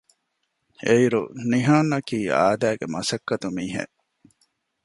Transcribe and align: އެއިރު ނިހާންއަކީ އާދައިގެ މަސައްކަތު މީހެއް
އެއިރު 0.85 1.21
ނިހާންއަކީ 1.51 2.19
އާދައިގެ 2.37 2.85
މަސައްކަތު 2.93 3.47
މީހެއް 3.55 3.93